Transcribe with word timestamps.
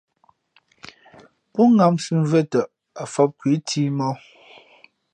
Pó 1.51 1.61
ŋǎmsī 1.75 2.13
mvʉ̄ᾱ 2.21 2.41
tαʼ, 2.51 2.69
ǎ 3.01 3.03
fǒp 3.13 3.29
khu 3.39 3.47
ǐ 3.55 3.57
cǐmōh. 3.67 4.17